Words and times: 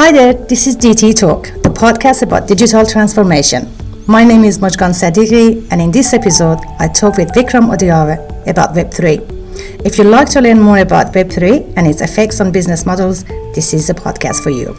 Hi 0.00 0.10
there, 0.10 0.32
this 0.32 0.66
is 0.66 0.78
DT 0.78 1.14
Talk, 1.14 1.42
the 1.62 1.68
podcast 1.68 2.22
about 2.22 2.48
digital 2.48 2.86
transformation. 2.86 3.70
My 4.06 4.24
name 4.24 4.44
is 4.44 4.58
Mojgan 4.58 4.94
Sadiki, 4.94 5.68
and 5.70 5.78
in 5.78 5.90
this 5.90 6.14
episode, 6.14 6.58
I 6.78 6.88
talk 6.88 7.18
with 7.18 7.28
Vikram 7.32 7.68
Odiave 7.68 8.16
about 8.48 8.74
Web3. 8.74 9.84
If 9.84 9.98
you'd 9.98 10.06
like 10.06 10.30
to 10.30 10.40
learn 10.40 10.58
more 10.58 10.78
about 10.78 11.12
Web3 11.12 11.74
and 11.76 11.86
its 11.86 12.00
effects 12.00 12.40
on 12.40 12.50
business 12.50 12.86
models, 12.86 13.24
this 13.54 13.74
is 13.74 13.88
the 13.88 13.92
podcast 13.92 14.42
for 14.42 14.48
you. 14.48 14.72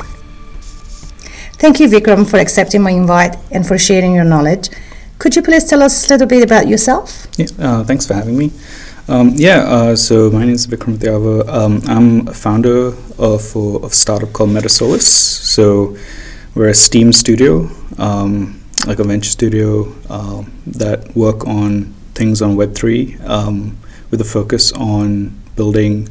Thank 1.61 1.79
you, 1.79 1.87
Vikram, 1.87 2.27
for 2.27 2.37
accepting 2.39 2.81
my 2.81 2.89
invite 2.89 3.35
and 3.51 3.63
for 3.63 3.77
sharing 3.77 4.15
your 4.15 4.25
knowledge. 4.25 4.69
Could 5.19 5.35
you 5.35 5.43
please 5.43 5.65
tell 5.65 5.83
us 5.83 6.07
a 6.07 6.13
little 6.13 6.27
bit 6.27 6.43
about 6.43 6.67
yourself? 6.67 7.27
Yeah, 7.37 7.45
uh, 7.59 7.83
thanks 7.83 8.07
for 8.07 8.15
having 8.15 8.39
me. 8.39 8.49
Um, 9.11 9.33
yeah, 9.35 9.63
uh, 9.63 9.95
so 9.97 10.31
my 10.31 10.45
name 10.45 10.53
is 10.53 10.67
Vikram 10.67 10.95
Thiava. 10.95 11.45
Um, 11.49 11.81
I'm 11.85 12.29
a 12.29 12.33
founder 12.33 12.95
of, 13.19 13.53
of 13.57 13.83
a 13.83 13.89
startup 13.89 14.31
called 14.31 14.51
Metasolus. 14.51 15.01
So 15.01 15.97
we're 16.55 16.69
a 16.69 16.73
Steam 16.73 17.11
studio, 17.11 17.69
um, 17.97 18.63
like 18.87 18.99
a 18.99 19.03
venture 19.03 19.29
studio 19.29 19.93
uh, 20.09 20.45
that 20.65 21.13
work 21.13 21.45
on 21.45 21.93
things 22.13 22.41
on 22.41 22.55
Web3 22.55 23.19
um, 23.27 23.77
with 24.11 24.21
a 24.21 24.23
focus 24.23 24.71
on 24.71 25.37
building 25.57 26.07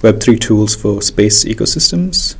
Web3 0.00 0.40
tools 0.40 0.74
for 0.74 1.02
space 1.02 1.44
ecosystems. 1.44 2.34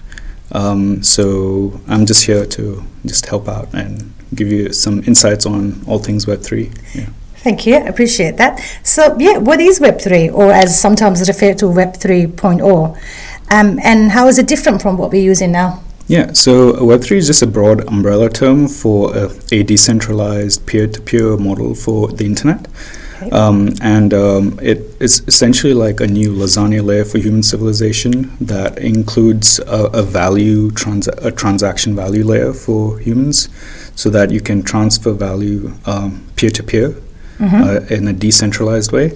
Um, 0.53 1.03
so 1.03 1.83
I'm 1.87 2.07
just 2.07 2.25
here 2.25 2.47
to 2.47 2.83
just 3.05 3.27
help 3.27 3.47
out 3.47 3.75
and 3.75 4.15
give 4.35 4.51
you 4.51 4.73
some 4.73 5.05
insights 5.05 5.45
on 5.45 5.85
all 5.87 5.99
things 5.99 6.25
Web3. 6.25 6.95
Yeah. 6.95 7.11
Thank 7.43 7.67
you. 7.67 7.77
I 7.77 7.81
appreciate 7.81 8.37
that. 8.39 8.61
So, 8.83 9.17
yeah, 9.19 9.39
what 9.39 9.61
is 9.61 9.79
Web3, 9.79 10.35
or 10.35 10.51
as 10.51 10.79
sometimes 10.79 11.27
referred 11.29 11.59
to 11.59 11.69
Web 11.69 11.95
3.0, 11.95 12.99
um, 13.51 13.79
and 13.83 14.11
how 14.11 14.27
is 14.27 14.39
it 14.39 14.47
different 14.47 14.83
from 14.83 14.99
what 14.99 15.11
we're 15.11 15.23
using 15.23 15.53
now? 15.53 15.83
Yeah, 16.09 16.33
so 16.33 16.73
Web3 16.73 17.17
is 17.17 17.27
just 17.27 17.43
a 17.43 17.47
broad 17.47 17.87
umbrella 17.87 18.29
term 18.31 18.67
for 18.67 19.15
a, 19.15 19.31
a 19.53 19.63
decentralized 19.63 20.67
peer 20.67 20.87
to 20.87 21.01
peer 21.01 21.37
model 21.37 21.75
for 21.75 22.09
the 22.09 22.25
internet. 22.25 22.67
Okay. 23.19 23.31
Um, 23.31 23.71
and 23.83 24.15
um, 24.15 24.59
it 24.63 24.97
is 25.01 25.23
essentially 25.27 25.75
like 25.75 26.01
a 26.01 26.07
new 26.07 26.33
lasagna 26.33 26.85
layer 26.85 27.05
for 27.05 27.19
human 27.19 27.43
civilization 27.43 28.37
that 28.41 28.79
includes 28.79 29.59
a, 29.61 29.87
a 29.93 30.03
value, 30.03 30.71
trans- 30.71 31.09
a 31.09 31.31
transaction 31.31 31.95
value 31.95 32.25
layer 32.25 32.53
for 32.53 32.99
humans 32.99 33.49
so 33.95 34.09
that 34.09 34.31
you 34.31 34.41
can 34.41 34.63
transfer 34.63 35.13
value 35.13 35.75
peer 36.37 36.51
to 36.51 36.63
peer 36.63 36.97
mm-hmm. 37.39 37.63
uh, 37.63 37.97
in 37.97 38.09
a 38.09 38.13
decentralized 38.13 38.93
way. 38.93 39.13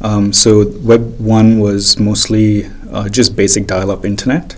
Um, 0.00 0.32
so 0.32 0.68
Web 0.80 1.18
one 1.18 1.58
was 1.58 1.98
mostly 1.98 2.66
uh, 2.92 3.08
just 3.08 3.34
basic 3.34 3.66
dial-up 3.66 4.04
internet, 4.04 4.56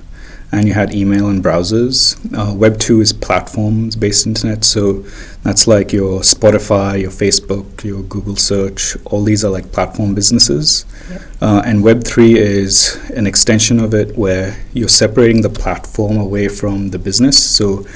and 0.52 0.66
you 0.66 0.74
had 0.74 0.92
email 0.92 1.28
and 1.28 1.42
browsers. 1.42 2.16
Uh, 2.36 2.54
Web 2.54 2.78
two 2.78 3.00
is 3.00 3.12
platforms-based 3.14 4.26
internet, 4.26 4.64
so 4.64 5.04
that's 5.42 5.66
like 5.66 5.94
your 5.94 6.20
Spotify, 6.20 7.00
your 7.00 7.10
Facebook, 7.10 7.84
your 7.84 8.02
Google 8.02 8.36
search. 8.36 8.96
All 9.06 9.24
these 9.24 9.42
are 9.44 9.50
like 9.50 9.72
platform 9.72 10.14
businesses, 10.14 10.84
yep. 11.10 11.22
Uh, 11.40 11.62
and 11.64 11.82
Web 11.82 12.04
three 12.04 12.38
is 12.38 12.98
an 13.14 13.26
extension 13.26 13.80
of 13.80 13.94
it, 13.94 14.18
where 14.18 14.62
you're 14.74 14.88
separating 14.88 15.40
the 15.40 15.48
platform 15.48 16.18
away 16.18 16.48
from 16.48 16.90
the 16.90 16.98
business. 16.98 17.42
So, 17.42 17.86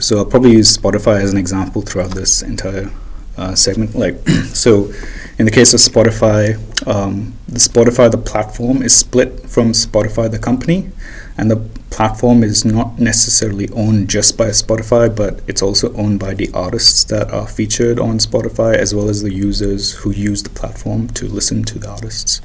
so 0.00 0.18
I'll 0.18 0.24
probably 0.24 0.52
use 0.52 0.74
Spotify 0.74 1.20
as 1.20 1.32
an 1.32 1.38
example 1.38 1.82
throughout 1.82 2.12
this 2.12 2.40
entire 2.42 2.90
uh, 3.36 3.54
segment. 3.54 3.94
Like, 3.94 4.16
so 4.52 4.92
in 5.38 5.44
the 5.44 5.50
case 5.50 5.74
of 5.74 5.80
Spotify, 5.80 6.56
um, 6.86 7.34
the 7.48 7.58
Spotify, 7.58 8.10
the 8.10 8.18
platform 8.18 8.82
is 8.82 8.94
split 8.94 9.48
from 9.48 9.72
Spotify, 9.72 10.30
the 10.30 10.38
company, 10.38 10.90
and 11.36 11.50
the 11.50 11.56
platform 11.90 12.42
is 12.42 12.64
not 12.64 12.98
necessarily 12.98 13.68
owned 13.70 14.08
just 14.08 14.36
by 14.36 14.48
Spotify, 14.48 15.14
but 15.14 15.40
it's 15.46 15.62
also 15.62 15.92
owned 15.94 16.18
by 16.18 16.34
the 16.34 16.50
artists 16.52 17.04
that 17.04 17.30
are 17.30 17.46
featured 17.46 17.98
on 17.98 18.18
Spotify, 18.18 18.74
as 18.74 18.94
well 18.94 19.08
as 19.08 19.22
the 19.22 19.32
users 19.32 19.92
who 19.92 20.10
use 20.10 20.42
the 20.42 20.50
platform 20.50 21.08
to 21.08 21.26
listen 21.26 21.64
to 21.64 21.78
the 21.78 21.88
artists. 21.88 22.40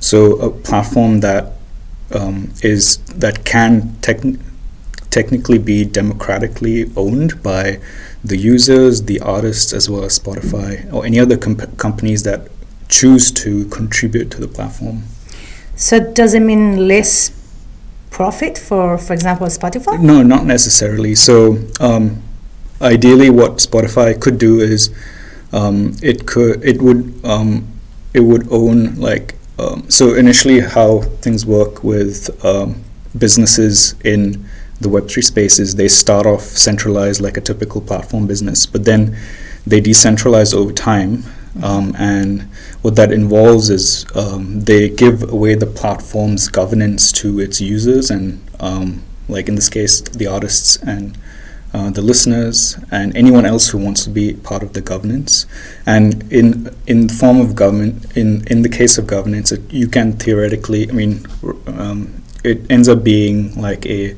So 0.00 0.36
a 0.36 0.50
platform 0.50 1.20
that 1.20 1.52
um, 2.12 2.52
is 2.62 2.98
that 3.16 3.44
can 3.44 3.96
technically 4.00 4.40
technically 5.14 5.58
be 5.58 5.84
democratically 5.84 6.90
owned 6.96 7.40
by 7.42 7.78
the 8.24 8.36
users, 8.36 9.02
the 9.02 9.20
artists, 9.20 9.72
as 9.72 9.88
well 9.88 10.04
as 10.04 10.18
Spotify 10.18 10.92
or 10.92 11.06
any 11.06 11.20
other 11.20 11.36
comp- 11.36 11.78
companies 11.78 12.24
that 12.24 12.48
choose 12.88 13.30
to 13.32 13.64
contribute 13.66 14.30
to 14.32 14.40
the 14.40 14.48
platform. 14.48 15.04
So, 15.76 16.00
does 16.00 16.34
it 16.34 16.40
mean 16.40 16.88
less 16.88 17.30
profit 18.10 18.58
for, 18.58 18.98
for 18.98 19.12
example, 19.12 19.46
Spotify? 19.46 20.00
No, 20.00 20.22
not 20.22 20.44
necessarily. 20.46 21.14
So, 21.14 21.58
um, 21.80 22.22
ideally, 22.80 23.30
what 23.30 23.52
Spotify 23.58 24.20
could 24.20 24.38
do 24.38 24.60
is 24.60 24.90
um, 25.52 25.94
it 26.02 26.26
could 26.26 26.64
it 26.64 26.82
would 26.82 27.00
um, 27.24 27.66
it 28.12 28.20
would 28.20 28.46
own 28.50 28.96
like 28.96 29.34
um, 29.58 29.88
so 29.88 30.14
initially 30.14 30.60
how 30.60 31.02
things 31.22 31.46
work 31.46 31.84
with 31.84 32.44
um, 32.44 32.82
businesses 33.16 33.94
in 34.04 34.44
the 34.84 34.88
Web3 34.88 35.24
spaces, 35.24 35.74
they 35.74 35.88
start 35.88 36.26
off 36.26 36.42
centralized 36.42 37.20
like 37.20 37.36
a 37.36 37.40
typical 37.40 37.80
platform 37.80 38.26
business, 38.26 38.66
but 38.66 38.84
then 38.84 39.16
they 39.66 39.80
decentralize 39.80 40.54
over 40.54 40.72
time. 40.72 41.24
Um, 41.62 41.94
and 41.98 42.42
what 42.82 42.96
that 42.96 43.12
involves 43.12 43.70
is 43.70 44.06
um, 44.14 44.60
they 44.60 44.88
give 44.88 45.22
away 45.32 45.54
the 45.54 45.66
platform's 45.66 46.48
governance 46.48 47.12
to 47.12 47.40
its 47.40 47.60
users, 47.60 48.10
and 48.10 48.40
um, 48.60 49.02
like 49.28 49.48
in 49.48 49.54
this 49.54 49.68
case, 49.68 50.00
the 50.00 50.26
artists 50.26 50.76
and 50.82 51.16
uh, 51.72 51.90
the 51.90 52.02
listeners 52.02 52.78
and 52.90 53.16
anyone 53.16 53.44
else 53.44 53.68
who 53.68 53.78
wants 53.78 54.04
to 54.04 54.10
be 54.10 54.34
part 54.34 54.62
of 54.62 54.72
the 54.72 54.80
governance. 54.80 55.46
And 55.86 56.32
in 56.32 56.74
in 56.86 57.06
the 57.08 57.14
form 57.14 57.40
of 57.40 57.54
government, 57.54 58.16
in 58.16 58.44
in 58.48 58.62
the 58.62 58.68
case 58.68 58.98
of 58.98 59.06
governance, 59.06 59.52
it, 59.52 59.72
you 59.72 59.88
can 59.88 60.12
theoretically, 60.12 60.88
I 60.88 60.92
mean, 60.92 61.26
um, 61.66 62.22
it 62.44 62.70
ends 62.70 62.88
up 62.88 63.02
being 63.02 63.60
like 63.60 63.86
a 63.86 64.16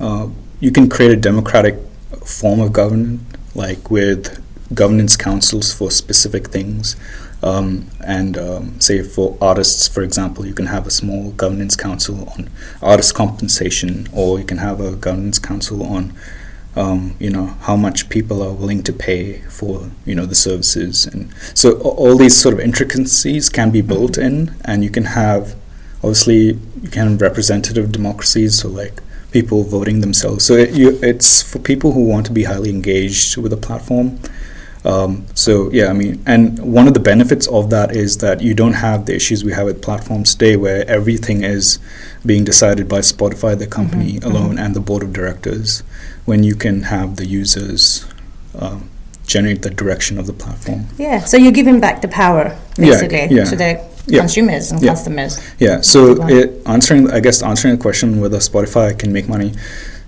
uh, 0.00 0.28
you 0.60 0.70
can 0.72 0.88
create 0.88 1.12
a 1.12 1.16
democratic 1.16 1.76
form 2.24 2.60
of 2.60 2.72
government, 2.72 3.20
like 3.54 3.90
with 3.90 4.42
governance 4.74 5.16
councils 5.16 5.72
for 5.72 5.90
specific 5.90 6.48
things. 6.48 6.96
Um, 7.42 7.86
and 8.06 8.36
um, 8.36 8.80
say 8.80 9.02
for 9.02 9.36
artists, 9.40 9.88
for 9.88 10.02
example, 10.02 10.46
you 10.46 10.52
can 10.52 10.66
have 10.66 10.86
a 10.86 10.90
small 10.90 11.30
governance 11.32 11.74
council 11.74 12.28
on 12.28 12.50
artist 12.82 13.14
compensation, 13.14 14.08
or 14.12 14.38
you 14.38 14.44
can 14.44 14.58
have 14.58 14.80
a 14.80 14.94
governance 14.94 15.38
council 15.38 15.82
on, 15.82 16.12
um, 16.76 17.16
you 17.18 17.30
know, 17.30 17.46
how 17.62 17.76
much 17.76 18.10
people 18.10 18.42
are 18.42 18.52
willing 18.52 18.82
to 18.82 18.92
pay 18.92 19.40
for, 19.42 19.90
you 20.04 20.14
know, 20.14 20.26
the 20.26 20.34
services. 20.34 21.06
And 21.06 21.32
so 21.54 21.80
all 21.80 22.18
these 22.18 22.36
sort 22.36 22.52
of 22.54 22.60
intricacies 22.60 23.48
can 23.48 23.70
be 23.70 23.80
built 23.80 24.18
in, 24.18 24.54
and 24.66 24.84
you 24.84 24.90
can 24.90 25.04
have, 25.04 25.56
obviously, 25.96 26.58
you 26.82 26.90
can 26.90 27.12
have 27.12 27.22
representative 27.22 27.90
democracies, 27.90 28.58
so 28.58 28.68
like 28.68 29.00
people 29.30 29.64
voting 29.64 30.00
themselves. 30.00 30.44
So 30.44 30.54
it, 30.54 30.72
you, 30.72 30.98
it's 31.02 31.42
for 31.42 31.58
people 31.58 31.92
who 31.92 32.04
want 32.04 32.26
to 32.26 32.32
be 32.32 32.44
highly 32.44 32.70
engaged 32.70 33.36
with 33.36 33.52
a 33.52 33.56
platform. 33.56 34.18
Um, 34.84 35.26
so 35.34 35.70
yeah, 35.72 35.88
I 35.88 35.92
mean, 35.92 36.22
and 36.26 36.58
one 36.58 36.88
of 36.88 36.94
the 36.94 37.00
benefits 37.00 37.46
of 37.48 37.68
that 37.70 37.94
is 37.94 38.18
that 38.18 38.40
you 38.40 38.54
don't 38.54 38.72
have 38.72 39.06
the 39.06 39.14
issues 39.14 39.44
we 39.44 39.52
have 39.52 39.66
with 39.66 39.82
platforms 39.82 40.34
today, 40.34 40.56
where 40.56 40.88
everything 40.88 41.44
is 41.44 41.78
being 42.24 42.44
decided 42.44 42.88
by 42.88 43.00
Spotify, 43.00 43.58
the 43.58 43.66
company 43.66 44.14
mm-hmm. 44.14 44.30
alone, 44.30 44.50
mm-hmm. 44.50 44.58
and 44.58 44.74
the 44.74 44.80
board 44.80 45.02
of 45.02 45.12
directors. 45.12 45.82
When 46.24 46.44
you 46.44 46.54
can 46.54 46.84
have 46.84 47.16
the 47.16 47.26
users 47.26 48.06
um, 48.54 48.88
generate 49.26 49.62
the 49.62 49.70
direction 49.70 50.18
of 50.18 50.26
the 50.26 50.32
platform. 50.32 50.86
Yeah, 50.98 51.20
so 51.20 51.36
you're 51.36 51.52
giving 51.52 51.78
back 51.78 52.02
the 52.02 52.08
power 52.08 52.58
basically 52.76 53.18
yeah, 53.18 53.30
yeah. 53.30 53.44
to 53.44 53.56
the 53.56 53.89
yeah. 54.10 54.20
consumers 54.20 54.72
and 54.72 54.82
yeah. 54.82 54.90
customers. 54.90 55.40
Yeah. 55.58 55.80
So 55.80 56.26
it, 56.28 56.62
answering, 56.66 57.10
I 57.10 57.20
guess, 57.20 57.42
answering 57.42 57.76
the 57.76 57.82
question 57.82 58.20
whether 58.20 58.38
Spotify 58.38 58.98
can 58.98 59.12
make 59.12 59.28
money. 59.28 59.52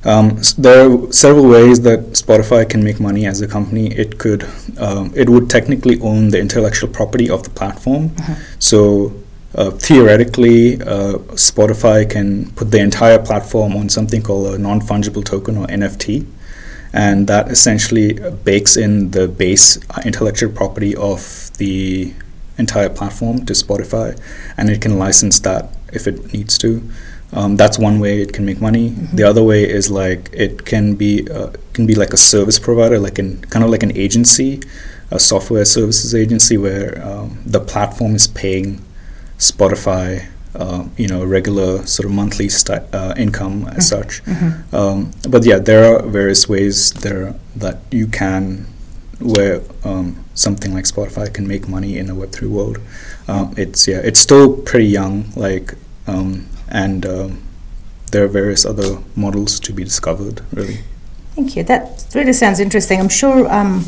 Um, 0.04 0.40
there 0.58 0.90
are 0.90 1.12
several 1.12 1.49
ways 1.49 1.81
that 1.82 2.00
Spotify 2.14 2.69
can 2.69 2.82
make 2.82 2.99
money 2.99 3.25
as 3.26 3.40
a 3.40 3.46
company. 3.46 3.94
It 3.94 4.19
could, 4.19 4.44
um, 4.78 5.12
it 5.14 5.28
would 5.28 5.49
technically 5.49 6.00
own 6.00 6.31
the 6.31 6.40
intellectual 6.40 6.90
property 6.90 7.31
of 7.31 7.44
the 7.44 7.50
platform. 7.50 8.10
Uh-huh. 8.19 8.34
So 8.58 9.12
uh, 9.54 9.70
theoretically, 9.70 10.81
uh, 10.82 11.19
Spotify 11.37 12.08
can 12.08 12.50
put 12.52 12.70
the 12.70 12.78
entire 12.78 13.19
platform 13.19 13.76
on 13.76 13.88
something 13.88 14.22
called 14.22 14.55
a 14.55 14.58
non 14.58 14.81
fungible 14.81 15.25
token 15.25 15.56
or 15.56 15.66
NFT. 15.66 16.26
And 16.94 17.26
that 17.28 17.50
essentially 17.50 18.14
bakes 18.44 18.76
in 18.76 19.12
the 19.12 19.26
base 19.28 19.78
intellectual 20.05 20.52
property 20.52 20.94
of 20.94 21.50
the 21.56 22.12
entire 22.58 22.88
platform 22.88 23.44
to 23.46 23.52
Spotify, 23.52 24.19
and 24.56 24.70
it 24.70 24.81
can 24.82 24.99
license 24.99 25.40
that 25.40 25.69
if 25.93 26.06
it 26.06 26.32
needs 26.32 26.58
to. 26.58 26.82
Um, 27.34 27.56
that's 27.56 27.78
one 27.78 27.99
way 27.99 28.20
it 28.20 28.32
can 28.34 28.44
make 28.44 28.60
money. 28.60 28.90
Mm-hmm. 28.90 29.16
The 29.16 29.22
other 29.25 29.43
way 29.43 29.69
is 29.69 29.90
like 29.90 30.28
it 30.32 30.66
can 30.66 30.94
be 30.96 31.26
uh, 31.31 31.50
can 31.72 31.87
be 31.87 31.94
like 31.94 32.12
a 32.12 32.16
service 32.19 32.58
provider, 32.58 32.99
like 32.99 33.19
in 33.19 33.40
kind 33.50 33.64
of 33.64 33.70
like 33.70 33.82
an 33.82 33.96
agency, 33.96 34.60
a 35.10 35.19
software 35.19 35.64
services 35.64 36.14
agency 36.14 36.58
where 36.58 37.02
um, 37.02 37.38
the 37.46 37.60
platform 37.60 38.14
is 38.14 38.26
paying 38.26 38.82
Spotify 39.38 40.26
uh, 40.55 40.87
you 40.98 41.08
know 41.08 41.25
regular 41.25 41.87
sort 41.87 42.05
of 42.06 42.12
monthly 42.12 42.48
sti- 42.50 42.84
uh, 42.93 43.14
income 43.16 43.66
as 43.69 43.90
Mm-hmm. 43.90 44.02
such. 44.02 44.75
Um, 44.75 45.10
but 45.28 45.44
yeah, 45.46 45.58
there 45.58 45.84
are 45.96 46.02
various 46.02 46.48
ways 46.48 46.93
there 46.93 47.34
that 47.56 47.78
you 47.90 48.06
can 48.06 48.66
where 49.22 49.62
um, 49.84 50.24
something 50.34 50.74
like 50.74 50.84
Spotify 50.84 51.32
can 51.32 51.46
make 51.46 51.69
money 51.69 51.98
in 51.98 52.10
a 52.10 52.14
Web 52.14 52.32
three 52.32 52.48
world. 52.48 52.78
Um, 53.28 53.54
it's 53.56 53.86
yeah, 53.88 53.98
it's 53.98 54.20
still 54.20 54.56
pretty 54.56 54.86
young, 54.86 55.32
like 55.36 55.74
um, 56.06 56.46
and 56.69 57.06
um, 57.06 57.42
there 58.10 58.24
are 58.24 58.28
various 58.28 58.64
other 58.66 58.98
models 59.16 59.60
to 59.60 59.72
be 59.72 59.84
discovered. 59.84 60.40
Really, 60.52 60.78
Thank 61.34 61.56
you. 61.56 61.62
That 61.64 62.04
really 62.14 62.32
sounds 62.32 62.60
interesting. 62.60 63.00
I'm 63.00 63.08
sure 63.08 63.50
um, 63.52 63.84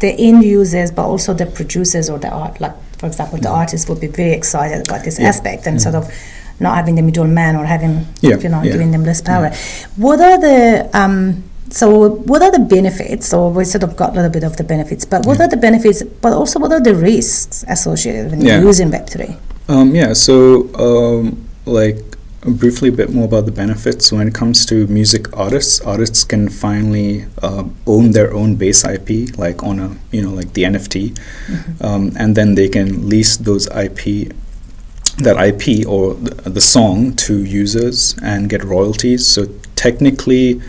the 0.00 0.08
end 0.18 0.42
users, 0.44 0.90
but 0.90 1.04
also 1.06 1.34
the 1.34 1.46
producers 1.46 2.08
or 2.10 2.18
the 2.18 2.28
art, 2.30 2.60
like 2.60 2.74
for 2.98 3.06
example, 3.06 3.38
the 3.38 3.50
artists 3.50 3.88
would 3.88 4.00
be 4.00 4.06
very 4.06 4.32
excited 4.32 4.88
about 4.88 5.04
this 5.04 5.18
Mm. 5.18 5.22
Yeah. 5.22 5.28
aspect 5.28 5.66
and 5.66 5.76
Mm. 5.78 5.82
sort 5.82 5.94
of 5.94 6.10
not 6.58 6.74
having 6.74 6.94
the 6.94 7.02
middleman 7.02 7.54
or 7.56 7.66
having, 7.66 8.06
Yeah, 8.22 8.38
you 8.38 8.48
know, 8.48 8.62
yeah. 8.62 8.72
giving 8.72 8.90
them 8.90 9.04
less 9.04 9.20
power. 9.20 9.52
What 9.96 10.20
are 10.22 10.40
the 10.40 10.88
um, 10.94 11.44
so 11.70 12.10
what 12.26 12.42
are 12.42 12.50
the 12.52 12.58
benefits? 12.60 13.32
Or 13.32 13.50
we 13.50 13.64
sort 13.64 13.82
of 13.84 13.96
got 13.96 14.10
a 14.12 14.14
little 14.16 14.30
bit 14.30 14.44
of 14.44 14.56
the 14.56 14.64
benefits, 14.64 15.04
but 15.04 15.26
what 15.26 15.38
Yeah. 15.38 15.44
are 15.46 15.48
the 15.48 15.56
benefits? 15.56 16.02
But 16.20 16.32
also, 16.32 16.58
what 16.60 16.72
are 16.72 16.80
the 16.80 16.94
risks 16.94 17.64
associated 17.68 18.30
when 18.30 18.40
Yeah. 18.40 18.58
you're 18.58 18.66
using 18.68 18.90
Web 18.90 19.08
three? 19.08 19.36
Um, 19.68 19.94
yeah, 19.94 20.12
so 20.12 20.68
um, 20.78 21.38
like 21.64 21.98
briefly 22.42 22.88
a 22.90 22.92
bit 22.92 23.12
more 23.12 23.24
about 23.24 23.44
the 23.46 23.50
benefits 23.52 24.12
when 24.12 24.28
it 24.28 24.34
comes 24.34 24.64
to 24.66 24.86
music 24.86 25.36
artists. 25.36 25.80
Artists 25.80 26.22
can 26.22 26.48
finally 26.48 27.24
uh, 27.42 27.64
own 27.86 28.12
their 28.12 28.32
own 28.32 28.54
base 28.54 28.84
IP, 28.84 29.36
like 29.36 29.62
on 29.64 29.80
a 29.80 29.90
you 30.12 30.22
know 30.22 30.30
like 30.30 30.52
the 30.52 30.62
NFT, 30.64 31.12
um, 31.80 32.12
and 32.16 32.36
then 32.36 32.54
they 32.54 32.68
can 32.68 33.08
lease 33.08 33.36
those 33.36 33.66
IP, 33.74 34.30
that 35.18 35.36
IP 35.36 35.84
or 35.88 36.14
the, 36.14 36.50
the 36.50 36.60
song 36.60 37.14
to 37.26 37.42
users 37.42 38.14
and 38.22 38.48
get 38.48 38.62
royalties. 38.64 39.26
So 39.26 39.46
technically. 39.74 40.60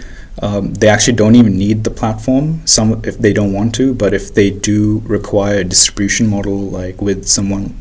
Um, 0.41 0.73
they 0.75 0.87
actually 0.87 1.15
don't 1.15 1.35
even 1.35 1.57
need 1.57 1.83
the 1.83 1.89
platform. 1.89 2.61
Some 2.67 3.01
if 3.03 3.17
they 3.17 3.33
don't 3.33 3.53
want 3.53 3.73
to, 3.75 3.93
but 3.93 4.13
if 4.13 4.33
they 4.33 4.51
do 4.51 5.01
require 5.05 5.59
a 5.59 5.63
distribution 5.63 6.27
model, 6.29 6.57
like 6.69 7.01
with 7.01 7.25
someone 7.27 7.73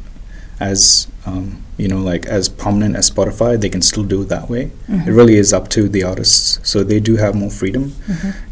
as 0.58 1.06
um, 1.26 1.62
you 1.76 1.86
know 1.86 1.98
like 2.00 2.24
as 2.26 2.48
prominent 2.48 2.96
as 2.96 3.10
Spotify, 3.10 3.60
they 3.60 3.68
can 3.68 3.82
still 3.82 4.04
do 4.04 4.22
it 4.22 4.28
that 4.30 4.48
way. 4.48 4.70
It 5.06 5.10
really 5.12 5.36
is 5.36 5.52
up 5.52 5.68
to 5.70 5.88
the 5.88 6.02
artists, 6.04 6.60
so 6.68 6.82
they 6.82 6.98
do 7.00 7.16
have 7.16 7.34
more 7.34 7.50
freedom. 7.50 7.92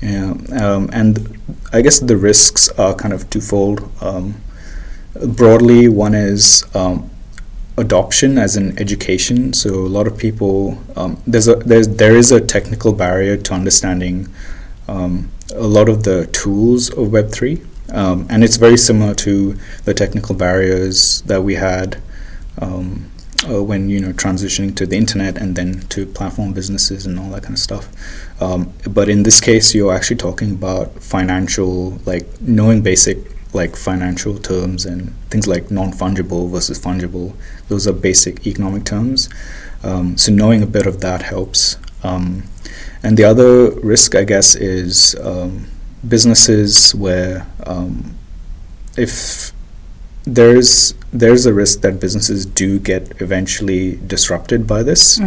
Yeah, 0.02 0.34
um, 0.60 0.90
and 0.92 1.38
I 1.72 1.80
guess 1.80 1.98
the 2.00 2.16
risks 2.16 2.68
are 2.78 2.94
kind 2.94 3.14
of 3.14 3.30
twofold. 3.30 3.90
Um, 4.02 4.34
broadly, 5.14 5.88
one 5.88 6.14
is 6.14 6.64
um, 6.74 7.10
adoption 7.76 8.38
as 8.38 8.56
in 8.56 8.78
education. 8.78 9.52
So 9.52 9.70
a 9.70 9.90
lot 9.90 10.06
of 10.06 10.16
people 10.16 10.78
um, 10.96 11.20
there's 11.26 11.48
a 11.48 11.56
there's 11.56 11.88
there 11.88 12.16
is 12.16 12.30
a 12.32 12.40
technical 12.40 12.92
barrier 12.92 13.36
to 13.36 13.54
understanding 13.54 14.28
um, 14.88 15.30
a 15.54 15.66
lot 15.66 15.88
of 15.88 16.04
the 16.04 16.26
tools 16.28 16.90
of 16.90 17.12
Web 17.12 17.30
three, 17.30 17.62
um, 17.92 18.26
and 18.30 18.44
it's 18.44 18.56
very 18.56 18.76
similar 18.76 19.14
to 19.14 19.56
the 19.84 19.94
technical 19.94 20.34
barriers 20.34 21.22
that 21.22 21.42
we 21.42 21.54
had. 21.54 22.00
Um, 22.60 23.10
uh, 23.50 23.62
when 23.62 23.90
you 23.90 24.00
know 24.00 24.12
transitioning 24.12 24.74
to 24.74 24.86
the 24.86 24.96
internet 24.96 25.36
and 25.36 25.54
then 25.54 25.80
to 25.88 26.06
platform 26.06 26.54
businesses 26.54 27.04
and 27.04 27.18
all 27.18 27.28
that 27.30 27.42
kind 27.42 27.54
of 27.54 27.58
stuff, 27.58 27.90
um, 28.40 28.72
but 28.88 29.08
in 29.08 29.24
this 29.24 29.40
case, 29.40 29.74
you're 29.74 29.92
actually 29.92 30.16
talking 30.16 30.52
about 30.52 30.90
financial, 31.02 31.98
like 32.06 32.26
knowing 32.40 32.80
basic 32.80 33.18
like 33.54 33.76
financial 33.76 34.38
terms 34.38 34.84
and 34.84 35.14
things 35.30 35.46
like 35.46 35.70
non-fungible 35.70 36.50
versus 36.50 36.78
fungible. 36.78 37.34
Those 37.68 37.86
are 37.86 37.92
basic 37.92 38.46
economic 38.46 38.84
terms. 38.84 39.28
Um, 39.82 40.18
so 40.18 40.32
knowing 40.32 40.62
a 40.62 40.66
bit 40.66 40.86
of 40.86 41.00
that 41.00 41.22
helps. 41.22 41.76
Um, 42.02 42.44
and 43.02 43.16
the 43.16 43.24
other 43.24 43.70
risk, 43.80 44.14
I 44.14 44.24
guess, 44.24 44.54
is 44.54 45.14
um, 45.22 45.66
businesses 46.06 46.94
where 46.94 47.46
um, 47.66 48.16
if 48.96 49.53
there's 50.26 50.94
there's 51.12 51.46
a 51.46 51.52
risk 51.52 51.82
that 51.82 52.00
businesses 52.00 52.46
do 52.46 52.78
get 52.78 53.20
eventually 53.20 53.96
disrupted 54.06 54.66
by 54.66 54.82
this. 54.82 55.20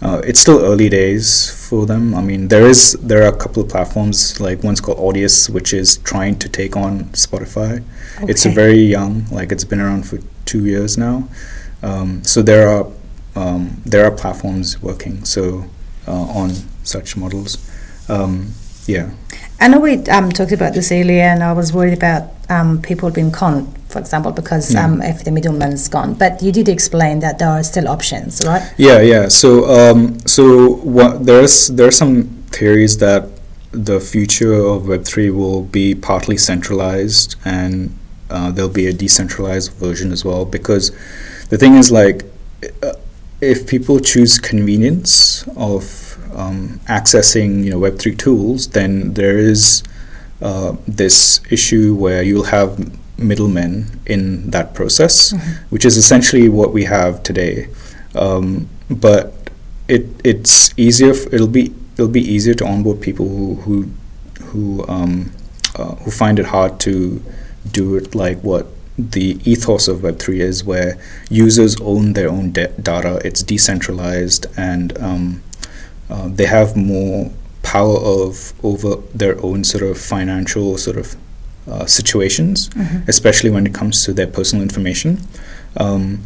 Uh, 0.00 0.22
it's 0.24 0.40
still 0.40 0.64
early 0.64 0.88
days 0.88 1.50
for 1.68 1.86
them. 1.86 2.14
I 2.14 2.22
mean, 2.22 2.48
there 2.48 2.66
is 2.66 2.92
there 3.02 3.24
are 3.24 3.34
a 3.34 3.36
couple 3.36 3.62
of 3.62 3.68
platforms 3.68 4.40
like 4.40 4.62
one's 4.62 4.80
called 4.80 4.98
Audius, 4.98 5.50
which 5.50 5.74
is 5.74 5.98
trying 5.98 6.38
to 6.38 6.48
take 6.48 6.76
on 6.76 7.04
Spotify. 7.10 7.82
It's 8.22 8.46
a 8.46 8.50
very 8.50 8.80
young, 8.80 9.26
like 9.30 9.50
it's 9.50 9.64
been 9.64 9.80
around 9.80 10.06
for 10.06 10.18
two 10.44 10.64
years 10.66 10.96
now. 10.96 11.28
Um, 11.82 12.22
so 12.24 12.40
there 12.40 12.68
are 12.68 12.86
um, 13.36 13.82
there 13.84 14.04
are 14.04 14.10
platforms 14.10 14.80
working 14.80 15.24
so 15.24 15.64
uh, 16.06 16.12
on 16.12 16.50
such 16.84 17.16
models. 17.16 17.58
Um, 18.08 18.52
yeah. 18.86 19.10
I 19.60 19.68
know 19.68 19.80
we 19.80 19.98
um, 20.06 20.30
talked 20.30 20.52
about 20.52 20.74
this 20.74 20.92
earlier, 20.92 21.22
and 21.22 21.42
I 21.42 21.52
was 21.52 21.72
worried 21.72 21.94
about 21.94 22.33
um, 22.48 22.80
people 22.82 23.10
being 23.10 23.30
conned, 23.32 23.66
for 23.88 23.98
example, 23.98 24.32
because 24.32 24.74
Yeah. 24.74 24.84
um, 24.84 25.02
if 25.02 25.24
the 25.24 25.30
middleman 25.30 25.72
is 25.72 25.88
gone. 25.88 26.14
But 26.14 26.42
you 26.42 26.52
did 26.52 26.68
explain 26.68 27.20
that 27.20 27.38
there 27.38 27.48
are 27.48 27.62
still 27.62 27.88
options, 27.88 28.42
right? 28.44 28.62
Yeah, 28.76 29.00
yeah. 29.00 29.28
So, 29.28 29.64
um, 29.70 30.18
so 30.26 30.76
what, 30.82 31.24
there's 31.26 31.68
there 31.68 31.86
are 31.86 31.92
some 32.04 32.24
theories 32.50 32.98
that 32.98 33.28
the 33.72 33.98
future 33.98 34.54
of 34.54 34.86
Web 34.88 35.04
three 35.04 35.30
will 35.30 35.62
be 35.62 35.94
partly 35.94 36.36
centralized, 36.36 37.36
and 37.44 37.96
uh, 38.30 38.50
there'll 38.50 38.70
be 38.70 38.86
a 38.86 38.92
decentralized 38.92 39.72
version 39.72 40.12
as 40.12 40.24
well. 40.24 40.44
Because 40.44 40.92
the 41.48 41.58
thing 41.58 41.74
is, 41.74 41.90
like, 41.90 42.24
uh, 42.82 42.92
if 43.40 43.66
people 43.66 44.00
choose 44.00 44.38
convenience 44.38 45.44
of 45.56 46.16
um, 46.36 46.80
accessing, 46.88 47.64
you 47.64 47.70
know, 47.70 47.78
Web 47.78 47.98
three 47.98 48.14
tools, 48.14 48.68
then 48.68 49.14
there 49.14 49.38
is 49.38 49.82
uh, 50.42 50.76
this 50.86 51.40
issue 51.50 51.94
where 51.94 52.22
you'll 52.22 52.44
have 52.44 52.78
middlemen 53.18 54.00
in 54.06 54.50
that 54.50 54.74
process, 54.74 55.32
which 55.70 55.84
is 55.84 55.96
essentially 55.96 56.48
what 56.48 56.72
we 56.72 56.84
have 56.84 57.22
today. 57.22 57.68
Um, 58.14 58.68
but 58.90 59.32
it 59.88 60.06
it's 60.24 60.76
easier. 60.78 61.10
F- 61.10 61.32
it'll 61.32 61.46
be 61.48 61.74
it'll 61.94 62.08
be 62.08 62.20
easier 62.22 62.54
to 62.54 62.66
onboard 62.66 63.00
people 63.00 63.26
who 63.26 63.54
who 63.64 63.90
who 64.46 64.84
um, 64.88 65.32
uh, 65.76 65.94
who 65.96 66.10
find 66.10 66.38
it 66.38 66.46
hard 66.46 66.80
to 66.80 67.22
do 67.70 67.96
it 67.96 68.14
like 68.14 68.38
what 68.42 68.66
the 68.98 69.38
ethos 69.44 69.88
of 69.88 70.02
Web 70.02 70.18
three 70.18 70.40
is, 70.40 70.64
where 70.64 70.96
users 71.30 71.80
own 71.80 72.12
their 72.12 72.28
own 72.28 72.52
de- 72.52 72.68
data. 72.80 73.20
It's 73.24 73.42
decentralized 73.42 74.46
and 74.56 74.96
um, 74.98 75.42
uh, 76.08 76.28
they 76.28 76.46
have 76.46 76.76
more 76.76 77.30
power 77.64 77.96
of 77.98 78.52
over 78.62 78.96
their 79.14 79.42
own 79.44 79.64
sort 79.64 79.82
of 79.82 79.98
financial 79.98 80.78
sort 80.78 80.96
of 80.96 81.16
uh, 81.66 81.86
situations, 81.86 82.70
especially 83.08 83.50
when 83.50 83.66
it 83.66 83.74
comes 83.74 84.04
to 84.04 84.12
their 84.12 84.26
personal 84.26 84.62
information. 84.62 85.18
Um, 85.76 86.24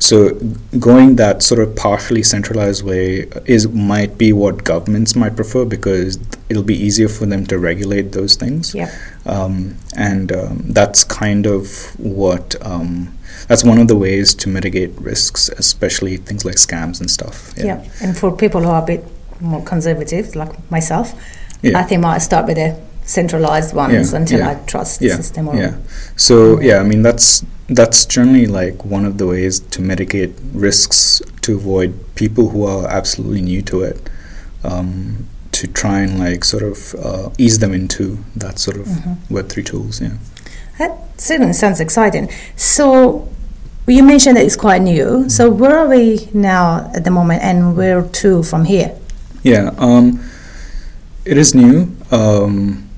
so 0.00 0.30
going 0.78 1.16
that 1.16 1.42
sort 1.42 1.60
of 1.60 1.76
partially 1.76 2.22
centralized 2.22 2.82
way 2.82 3.28
is 3.44 3.68
might 3.68 4.16
be 4.16 4.32
what 4.32 4.64
governments 4.64 5.14
might 5.14 5.36
prefer 5.36 5.66
because 5.66 6.18
it'll 6.48 6.62
be 6.62 6.74
easier 6.74 7.08
for 7.08 7.26
them 7.26 7.46
to 7.48 7.58
regulate 7.58 8.12
those 8.12 8.34
things. 8.34 8.74
Yeah. 8.74 8.90
Um, 9.26 9.76
and 9.96 10.32
um, 10.32 10.62
that's 10.68 11.04
kind 11.04 11.46
of 11.46 11.68
what 12.00 12.56
um, 12.64 13.14
that's 13.46 13.62
one 13.62 13.78
of 13.78 13.88
the 13.88 13.96
ways 13.96 14.34
to 14.36 14.48
mitigate 14.48 14.92
risks, 14.98 15.50
especially 15.50 16.16
things 16.16 16.44
like 16.46 16.56
scams 16.56 17.00
and 17.00 17.10
stuff. 17.10 17.52
Yeah. 17.58 17.84
And 18.00 18.16
for 18.16 18.34
people 18.34 18.62
who 18.62 18.68
are 18.68 18.82
a 18.82 18.86
bit 18.86 19.04
more 19.40 19.62
conservative, 19.64 20.34
like 20.36 20.52
myself, 20.70 21.14
Yeah. 21.62 21.78
I 21.78 21.82
think 21.82 21.98
I 22.04 22.08
might 22.12 22.18
start 22.22 22.46
with 22.46 22.56
the 22.56 22.76
centralized 23.04 23.74
ones 23.74 24.12
Yeah, 24.12 24.18
until 24.18 24.42
I 24.44 24.54
trust 24.66 25.00
the 25.00 25.10
system. 25.10 25.48
Or 25.48 25.56
yeah. 25.56 25.74
So 26.16 26.60
yeah, 26.60 26.78
I 26.80 26.84
mean 26.84 27.02
that's 27.02 27.44
that's 27.68 28.04
generally 28.06 28.46
like 28.46 28.84
one 28.84 29.04
of 29.04 29.18
the 29.18 29.26
ways 29.26 29.60
to 29.60 29.80
mitigate 29.82 30.32
risks 30.52 31.22
to 31.42 31.54
avoid 31.54 31.92
people 32.14 32.48
who 32.50 32.64
are 32.66 32.86
absolutely 32.88 33.42
new 33.42 33.62
to 33.62 33.82
it, 33.82 34.10
um, 34.64 35.26
to 35.52 35.66
try 35.66 36.00
and 36.00 36.18
like 36.18 36.44
sort 36.44 36.62
of 36.62 36.94
uh, 36.96 37.30
ease 37.38 37.58
them 37.58 37.72
into 37.74 38.18
that 38.36 38.58
sort 38.58 38.76
of 38.76 38.86
Mm-hmm. 38.86 39.34
Web 39.34 39.48
three 39.48 39.62
tools. 39.64 40.00
Yeah. 40.00 40.16
That 40.78 40.92
certainly 41.20 41.52
sounds 41.52 41.80
exciting. 41.80 42.30
So 42.56 43.28
you 43.86 44.02
mentioned 44.02 44.36
that 44.36 44.44
it's 44.46 44.56
quite 44.56 44.82
new. 44.82 45.28
So 45.28 45.50
where 45.50 45.76
are 45.78 45.88
we 45.88 46.28
now 46.32 46.90
at 46.94 47.04
the 47.04 47.10
moment, 47.10 47.42
and 47.42 47.76
where 47.76 48.02
to 48.02 48.42
from 48.42 48.64
here? 48.64 48.96
Yeah, 49.42 49.72
um, 49.78 50.20
it 51.24 51.36
is 51.38 51.54
new, 51.54 51.94
um, 52.10 52.88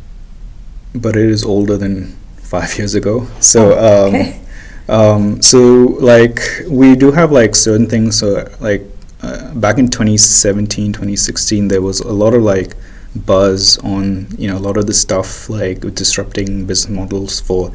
but 0.95 1.17
it 1.17 1.29
is 1.31 1.45
older 1.45 1.77
than 1.77 2.17
five 2.39 2.77
years 2.79 2.95
ago. 2.95 3.27
So, 3.41 3.75
Oh, 3.79 4.09
um, 4.09 4.15
okay. 4.15 4.41
um, 4.89 5.43
so 5.43 5.59
like 6.01 6.41
we 6.69 6.95
do 6.97 7.13
have 7.13 7.31
like 7.33 7.55
certain 7.55 7.89
things. 7.89 8.19
So, 8.19 8.49
like 8.61 8.83
uh, 9.23 9.55
back 9.55 9.79
in 9.79 9.89
2017, 9.89 10.93
2016, 10.93 11.69
there 11.69 11.83
was 11.83 12.01
a 12.01 12.13
lot 12.13 12.35
of 12.35 12.43
like 12.43 12.75
buzz 13.15 13.77
on 13.79 14.27
you 14.39 14.49
know 14.49 14.57
a 14.57 14.65
lot 14.65 14.79
of 14.79 14.87
the 14.87 14.95
stuff 14.95 15.51
like 15.51 15.81
disrupting 15.95 16.65
business 16.65 16.89
models 16.89 17.41
for 17.41 17.69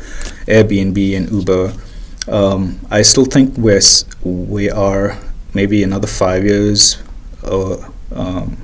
Airbnb 0.47 1.15
and 1.15 1.31
Uber. 1.31 1.73
Um, 2.27 2.79
I 2.91 3.01
still 3.03 3.25
think 3.25 3.55
we're 3.57 3.79
we 4.23 4.69
are 4.69 5.17
maybe 5.53 5.83
another 5.83 6.07
five 6.07 6.43
years 6.43 7.01
or 7.43 7.87
um, 8.17 8.57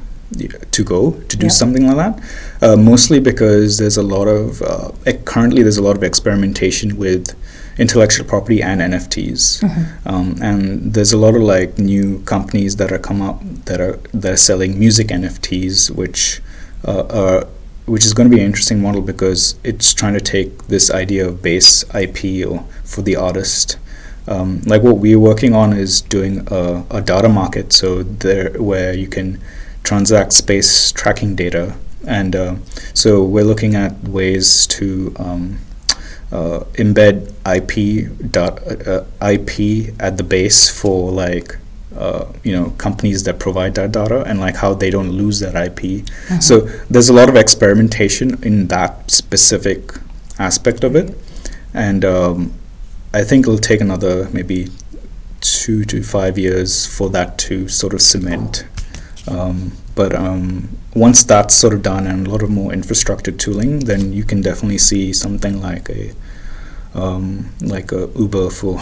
to 0.71 0.83
go 0.83 1.11
to 1.29 1.37
do 1.37 1.45
Yeah. 1.45 1.51
something 1.51 1.85
like 1.87 1.97
that. 1.97 2.13
Uh, 2.61 2.75
mostly 2.75 3.19
because 3.19 3.77
there's 3.77 3.97
a 3.97 4.03
lot 4.03 4.27
of 4.27 4.61
uh, 4.61 4.91
ec- 5.05 5.25
currently 5.25 5.61
there's 5.63 5.77
a 5.77 5.83
lot 5.83 5.95
of 5.95 6.03
experimentation 6.03 6.97
with 6.97 7.35
intellectual 7.77 8.25
property 8.27 8.61
and 8.61 8.81
NFTs, 8.81 9.63
um, 10.05 10.35
and 10.41 10.93
there's 10.93 11.13
a 11.13 11.17
lot 11.17 11.35
of 11.35 11.41
like 11.41 11.77
new 11.77 12.19
companies 12.25 12.75
that 12.77 12.91
are 12.91 12.99
come 12.99 13.21
up 13.21 13.41
that 13.65 13.79
are 13.81 13.99
that 14.13 14.31
are 14.33 14.37
selling 14.37 14.77
music 14.79 15.07
NFTs, 15.07 15.89
which 15.91 16.41
uh, 16.87 17.03
are 17.09 17.47
which 17.85 18.05
is 18.05 18.13
going 18.13 18.29
to 18.29 18.33
be 18.35 18.39
an 18.41 18.45
interesting 18.45 18.81
model 18.81 19.01
because 19.01 19.55
it's 19.63 19.93
trying 19.93 20.13
to 20.13 20.21
take 20.21 20.67
this 20.67 20.89
idea 20.89 21.27
of 21.27 21.41
base 21.41 21.83
IP 21.93 22.47
or 22.47 22.63
for 22.83 23.01
the 23.01 23.15
artist. 23.15 23.77
Um, 24.27 24.61
like 24.65 24.83
what 24.83 24.97
we're 24.97 25.19
working 25.19 25.53
on 25.53 25.73
is 25.73 26.01
doing 26.01 26.47
a, 26.49 26.83
a 26.89 27.01
data 27.01 27.29
market, 27.29 27.73
so 27.73 28.03
there 28.03 28.51
where 28.61 28.93
you 28.93 29.07
can 29.07 29.41
transact 29.83 30.33
space 30.33 30.91
tracking 30.91 31.35
data, 31.35 31.75
and 32.07 32.35
uh, 32.35 32.55
so 32.93 33.23
we're 33.23 33.43
looking 33.43 33.75
at 33.75 34.01
ways 34.03 34.65
to 34.67 35.13
um, 35.17 35.59
uh, 36.31 36.63
embed 36.73 37.31
IP 37.45 38.31
dot, 38.31 38.59
uh, 38.87 39.03
IP 39.21 39.93
at 39.99 40.17
the 40.17 40.23
base 40.23 40.69
for 40.69 41.11
like 41.11 41.57
uh, 41.97 42.25
you 42.43 42.51
know 42.51 42.71
companies 42.77 43.23
that 43.23 43.39
provide 43.39 43.75
that 43.75 43.91
data 43.91 44.23
and 44.23 44.39
like 44.39 44.55
how 44.55 44.73
they 44.73 44.89
don't 44.89 45.11
lose 45.11 45.39
that 45.41 45.55
IP. 45.55 46.07
So 46.41 46.61
there's 46.89 47.09
a 47.09 47.13
lot 47.13 47.29
of 47.29 47.35
experimentation 47.35 48.41
in 48.43 48.67
that 48.69 49.11
specific 49.11 49.91
aspect 50.39 50.83
of 50.83 50.95
it, 50.95 51.15
and 51.73 52.03
um, 52.03 52.53
I 53.13 53.23
think 53.23 53.45
it'll 53.45 53.57
take 53.59 53.81
another 53.81 54.29
maybe 54.33 54.69
two 55.41 55.83
to 55.85 56.01
five 56.03 56.37
years 56.37 56.85
for 56.85 57.09
that 57.11 57.37
to 57.37 57.67
sort 57.67 57.93
of 57.93 58.01
cement. 58.01 58.65
Um, 59.27 59.73
but 59.95 60.15
um, 60.15 60.69
once 60.95 61.23
that's 61.23 61.53
sort 61.53 61.73
of 61.73 61.81
done 61.81 62.07
and 62.07 62.27
a 62.27 62.29
lot 62.29 62.41
of 62.41 62.49
more 62.49 62.73
infrastructure 62.73 63.31
tooling, 63.31 63.79
then 63.79 64.13
you 64.13 64.23
can 64.23 64.41
definitely 64.41 64.79
see 64.79 65.13
something 65.13 65.61
like 65.61 65.89
a 65.89 66.11
um, 66.95 67.49
like 67.61 67.91
a 67.91 68.07
Uber 68.15 68.49
for 68.51 68.79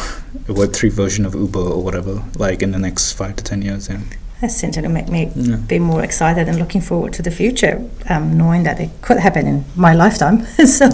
a 0.49 0.53
Web 0.53 0.73
three 0.73 0.89
version 0.89 1.25
of 1.25 1.33
Uber 1.33 1.59
or 1.59 1.81
whatever, 1.83 2.23
like 2.37 2.61
in 2.61 2.71
the 2.71 2.79
next 2.79 3.13
five 3.13 3.35
to 3.37 3.43
ten 3.43 3.61
years. 3.61 3.87
Yeah. 3.89 3.99
That 4.41 4.51
seems 4.51 4.75
to 4.75 4.89
make 4.89 5.07
me 5.07 5.31
Yeah. 5.35 5.57
be 5.57 5.77
more 5.79 6.03
excited 6.03 6.49
and 6.49 6.57
looking 6.57 6.81
forward 6.81 7.13
to 7.13 7.21
the 7.21 7.29
future, 7.31 7.87
um, 8.09 8.37
knowing 8.37 8.63
that 8.63 8.79
it 8.79 8.89
could 9.01 9.17
happen 9.19 9.45
in 9.47 9.65
my 9.75 9.93
lifetime. 9.93 10.45
so, 10.65 10.89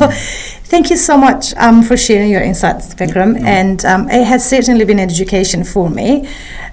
thank 0.68 0.90
you 0.90 0.98
so 0.98 1.18
much 1.18 1.54
um, 1.56 1.82
for 1.82 1.98
sharing 1.98 2.30
your 2.30 2.42
insights, 2.42 2.94
Vikram. 2.94 3.40
And 3.44 3.84
um, 3.86 4.10
it 4.10 4.26
has 4.26 4.48
certainly 4.48 4.86
been 4.86 5.00
education 5.00 5.64
for 5.64 5.90
me. 5.90 6.28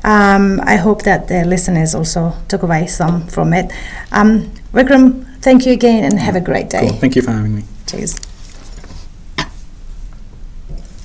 Um, 0.04 0.60
I 0.64 0.76
hope 0.76 1.02
that 1.02 1.28
the 1.28 1.44
listeners 1.44 1.94
also 1.94 2.34
took 2.48 2.62
away 2.62 2.86
some 2.86 3.26
from 3.28 3.52
it. 3.52 3.72
Um, 4.12 4.50
Vikram, 4.72 5.24
thank 5.40 5.66
you 5.66 5.72
again 5.72 6.04
and 6.04 6.18
have 6.18 6.36
a 6.36 6.40
great 6.40 6.70
day. 6.70 6.88
Cool. 6.88 6.98
Thank 6.98 7.16
you 7.16 7.22
for 7.22 7.32
having 7.32 7.54
me. 7.54 7.64
Cheers. 7.86 8.33